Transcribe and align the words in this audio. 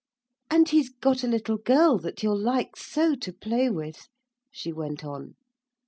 'And 0.49 0.67
he's 0.67 0.89
got 0.89 1.23
a 1.23 1.27
little 1.27 1.57
girl 1.59 1.99
that 1.99 2.23
you'll 2.23 2.35
like 2.41 2.75
so 2.75 3.13
to 3.13 3.31
play 3.31 3.69
with,' 3.69 4.09
she 4.49 4.73
went 4.73 5.05
on. 5.05 5.35